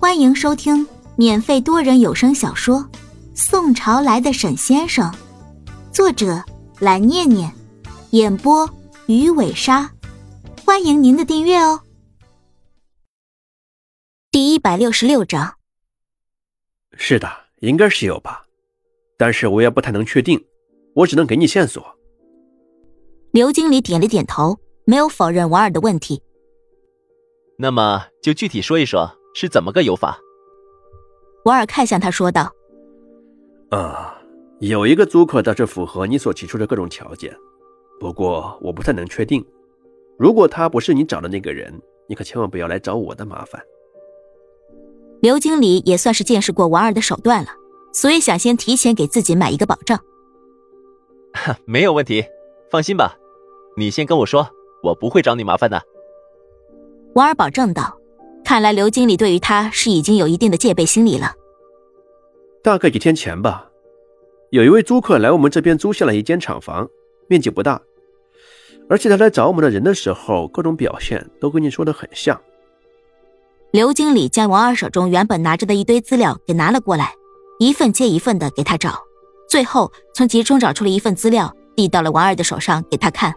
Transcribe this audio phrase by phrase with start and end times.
[0.00, 0.86] 欢迎收听
[1.16, 2.76] 免费多人有声小说
[3.34, 5.10] 《宋朝来的沈先生》，
[5.92, 6.40] 作者
[6.78, 7.52] 蓝念念，
[8.10, 8.70] 演播
[9.06, 9.90] 鱼尾鲨。
[10.64, 11.80] 欢迎您的订阅哦。
[14.30, 15.56] 第一百六十六章。
[16.96, 18.44] 是的，应该是有吧，
[19.16, 20.40] 但是我也不太能确定，
[20.94, 21.84] 我只能给你线索。
[23.32, 26.22] 刘经理点了点头，没有否认王二的问题。
[27.58, 29.17] 那么就具体说一说。
[29.34, 30.18] 是怎么个有法？
[31.44, 32.52] 瓦尔看向他说道
[33.70, 34.20] ：“啊，
[34.58, 37.34] 有一个租客倒是符合你所提出的各种条件，
[37.98, 39.44] 不过我不太能确定。
[40.18, 41.72] 如果他不是你找的那个人，
[42.06, 43.62] 你可千万不要来找我的麻烦。”
[45.22, 47.50] 刘经理也算是见识过王二的手段了，
[47.92, 49.98] 所以想先提前给自己买一个保障。
[51.64, 52.24] 没有问题，
[52.70, 53.16] 放心吧，
[53.76, 54.48] 你先跟我说，
[54.82, 55.82] 我不会找你麻烦的。
[57.14, 57.97] 王二保证道。
[58.48, 61.34] 看来刘经理对于他是已经有一定的戒备心理了。
[62.62, 63.68] 大概几天前吧，
[64.48, 66.88] 有一位租客来我们这边租下了一间厂房，
[67.26, 67.78] 面积不大，
[68.88, 72.40] 而且他来找我们的人的时候，各种表现都跟你说的很像。
[73.70, 77.12] 刘经理将王二手中原本拿着的一堆资料给拿了过来，
[77.58, 78.98] 一份接一份的给他找，
[79.46, 83.34] 最后从集中找出了一份资料，递到了王二的手上给他看。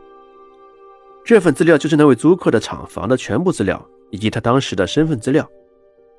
[1.25, 3.85] 这份资料就是那位租客的厂房的全部资料。
[4.11, 5.49] 以及他当时的身份资料，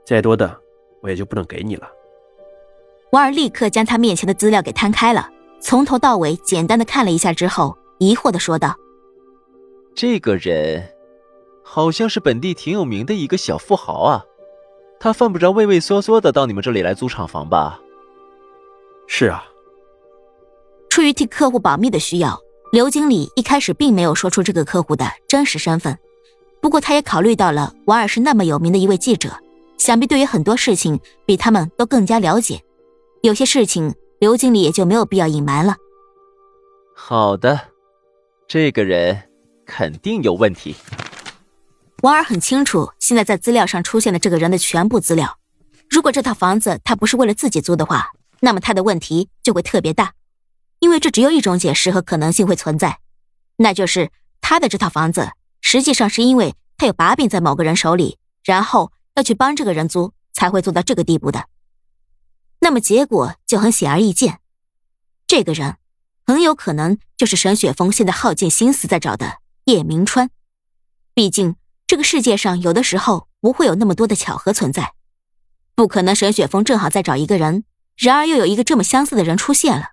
[0.04, 0.58] 再多的
[1.00, 1.88] 我也就不能给你了。
[3.12, 5.28] 王二立刻将他面前的资料给摊开了，
[5.60, 8.74] 从头到尾简单的看了一下之后，疑惑的说道
[9.94, 10.94] ：“这个人，
[11.62, 14.24] 好像是本地挺有名的一个小富豪啊，
[14.98, 17.78] 他犯不着畏畏缩缩的到你们这里来租厂房吧
[19.06, 19.44] ？”“是啊。”
[20.88, 22.38] 出于替客户保密的需要，
[22.70, 25.98] 刘经理一开始并没有说出这个客户的真实身份。
[26.62, 29.36] 不过，他也考虑到了王尔是那么有名的一位记者，
[29.78, 32.62] 想必对于很多事情比他们都更加了解。
[33.22, 35.74] 有些事情，刘经理也就没有必要隐瞒了。
[36.94, 37.60] 好的，
[38.46, 39.24] 这个人
[39.66, 40.76] 肯定有问题。
[42.02, 45.36] 王尔很清楚，现在在资料上出现的这个人的全部资料。
[45.90, 50.12] 如果这套房子他不是为了自己租的话，那么他的问题就会特别大，
[50.78, 53.00] 因为这只有一种解释和可能性会存在，
[53.56, 55.28] 那就是他的这套房子。
[55.62, 61.46] 实际上是因为他有把柄在某个人手里，然后要去帮这个人租，才会做到这个地步的。
[62.60, 64.40] 那么结果就很显而易见，
[65.26, 65.76] 这个人
[66.26, 70.30] 很有可能就是沈雪峰现在耗尽心思在找的叶明川。
[71.14, 71.56] 毕竟
[71.86, 74.92] 这个世界上有的时候不会有那么多的巧合存在，
[75.74, 77.64] 不可能沈雪峰正好在找一个人，
[77.96, 79.90] 然而又有一个这么相似的人出现了。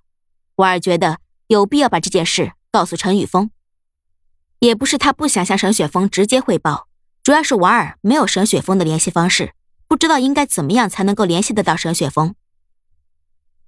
[0.56, 3.51] 婉儿觉得有必要把这件事告诉陈宇峰。
[4.59, 6.88] 也不是他不想向沈雪峰直接汇报，
[7.24, 9.53] 主要是王尔没有沈雪峰的联系方式，
[9.88, 12.36] 不知道应该怎么样才能够联系得到沈雪峰。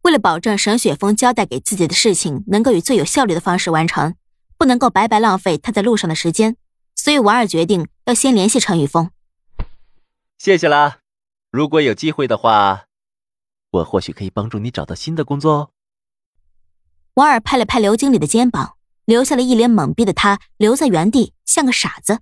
[0.02, 4.16] 为了保证沈雪峰交代给自己的事情能够以最有效率的方式完成，
[4.58, 6.58] 不能够白白浪费他在路上的时间，
[6.96, 9.12] 所以王尔决定要先联系陈宇峰。
[10.38, 10.98] 谢谢啦，
[11.52, 12.86] 如果有机会的话，
[13.70, 15.70] 我或许可以帮助你找到新的工作哦。
[17.14, 18.74] 王尔拍了拍刘经理的肩膀。
[19.06, 22.20] 留下了一脸懵逼的他，留在原地像个傻子。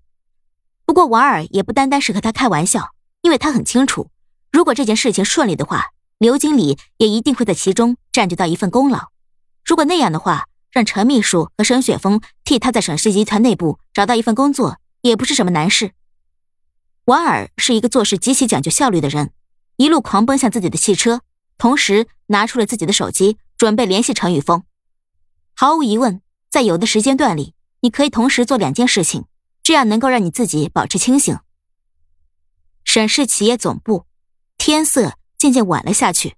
[0.86, 4.10] 不过瓦尔也不单单是和他开玩笑，因为他很清楚，
[4.52, 9.10] 如果这件事情顺利的话，刘经理也一定会在其中占据到一份功劳。
[9.64, 15.92] 如果那样的话，让陈秘书和沈雪峰替他在沈氏集团内部找到一份工作，也不是什么难事。
[17.06, 19.32] 瓦尔是一个做事极其讲究效率的人，
[19.78, 21.22] 一路狂奔向自己的汽车，
[21.58, 24.64] 同时拿出了自己的手机，准备联系陈宇峰。
[25.56, 26.22] 毫无疑问。
[26.50, 29.26] 在有的时间段里，你可以同时做两件事情，
[29.62, 31.38] 这样能够让你自己保持清醒。
[32.84, 34.06] 沈氏企业总部，
[34.58, 36.36] 天色渐渐晚了下去。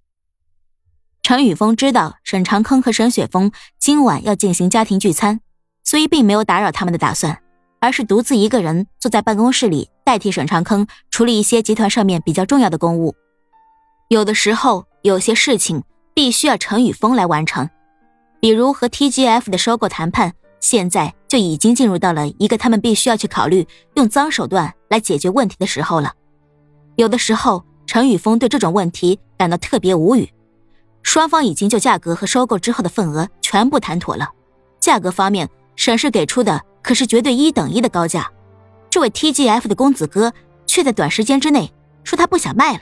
[1.23, 5.39] 陈宇峰知道沈长坑和沈雪峰今晚要进行家庭聚餐，
[5.83, 7.41] 所以并没有打扰他们的打算，
[7.79, 13.16] 而是独自一个人坐在办公室里，代替沈长坑处理一些集团上面比较重要的公务。
[14.09, 15.84] 有的时候，有些事情
[16.14, 17.69] 必须要陈宇峰来完成。
[18.41, 26.11] 比如和 TGF 的收购谈判，现在就已经进入到了一个他们必须要去考虑用脏手段来解决问题的时候了。
[26.96, 30.28] 有的时候，陈宇峰对这种问题感到特别无语。
[31.03, 34.28] 双方已经就价格和收购之后的份额全部谈妥了，
[34.79, 38.28] 价格方面，沈氏给出的可是绝对一等一的高价。
[38.90, 40.34] 这位 TGF 的公子哥
[40.66, 41.72] 却在短时间之内
[42.03, 42.82] 说他不想卖了，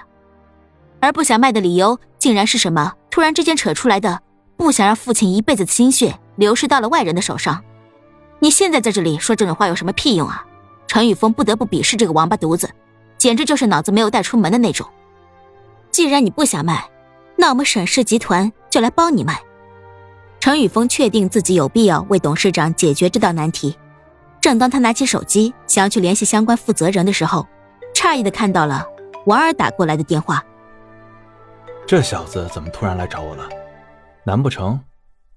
[1.02, 2.94] 而不想卖的理由竟然是什么？
[3.12, 4.22] 突然之间扯出来的。
[4.60, 7.64] 不想让父亲一辈子的心血流失到了外人的手上，
[8.40, 10.46] 你现在在这里说这种话有什么屁用啊？
[10.86, 12.70] 陈宇峰不得不鄙视这个王八犊子，
[13.18, 14.86] 简直就是脑子没有带出门的那种。
[15.92, 16.90] 既然你不想卖，
[17.38, 19.42] 那我们沈氏集团就来帮你卖。
[20.42, 23.78] 陈宇峰确定自己有必要为董事长解决这道难题。
[24.42, 27.48] 正当他拿起手机想要去联系相关负责人的时候，
[27.96, 28.86] 诧异的看到了
[29.26, 30.44] 王二打过来的电话。
[31.88, 33.48] 这小子怎么突然来找我了？
[34.24, 34.80] 难不成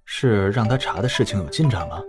[0.05, 2.03] 是让他查的事情有进展了？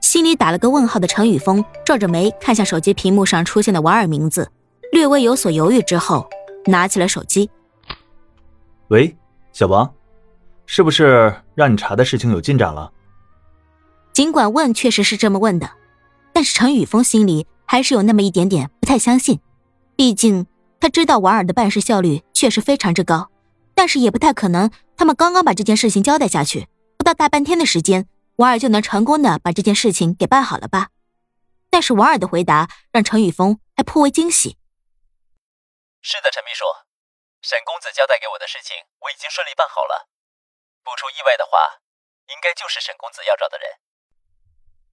[0.00, 4.50] 心里打了个问号的陈宇峰皱着眉看向手机屏幕上出现的王尔名字，
[4.92, 6.28] 略微有所犹豫之后，
[6.66, 7.48] 拿起了手机。
[8.88, 9.16] 喂，
[9.52, 9.92] 小王，
[10.66, 12.92] 是不是让你查的事情有进展了？
[14.12, 15.70] 尽管问确实是这么问的，
[16.32, 19.38] 但是陈宇峰心里还是有那么一点点不太相信。
[19.96, 20.46] 毕竟
[20.80, 23.28] 他知道王尔的办事效率确实非常之高，
[23.80, 26.68] 但是也不太可能，他们刚刚把这件事情交代下去，
[26.98, 28.06] 不到大半天的时间。
[28.36, 30.90] 王尔就能成功的把这件事情给办好了吧？
[31.70, 34.58] 但是王尔的回答让陈宇峰还颇为惊喜。
[36.02, 36.66] 是的，陈秘书，
[37.40, 40.10] 沈公子交代给我的事情我已经顺利办好了，
[40.84, 41.80] 不出意外的话，
[42.28, 43.80] 应该就是沈公子要找的人。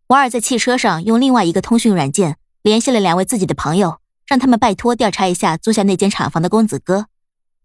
[0.07, 7.07] 王尔在汽车上用另外一个通讯软件联系了两位自己的朋友，让他们拜托调查一下租下那间厂房的公子哥。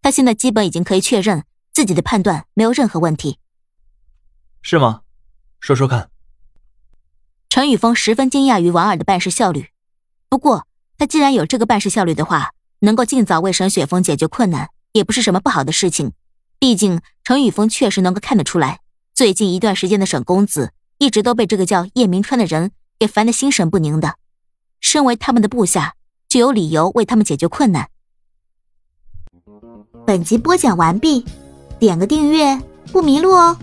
[0.02, 3.38] 他现在基本已经可以确认自己的判断没有任何问题。
[4.60, 5.02] 是吗？
[5.60, 6.10] 说说看。
[7.48, 9.68] 陈宇峰十分惊讶于王二的办事效率，
[10.28, 10.66] 不过
[10.98, 12.50] 他既然有这个办事效率的话，
[12.80, 16.12] 能够尽早为沈雪峰解决困难，也不是什么不好的事情。
[16.58, 18.80] 毕竟陈宇峰确实能够看得出来，
[19.14, 24.16] 最近一段时间的沈公子一直都被这个叫叶明川的人给烦得心神不宁的。
[24.80, 25.94] 身为他们的部下，
[26.28, 27.90] 就有理由为他们解决困难。
[30.04, 31.24] 本集播讲完毕，
[31.78, 32.60] 点个订阅
[32.90, 33.56] 不迷路哦。